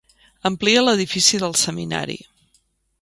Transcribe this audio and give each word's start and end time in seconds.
Amplia 0.49 0.81
l'edifici 0.87 1.41
del 1.43 1.55
seminari. 1.67 2.17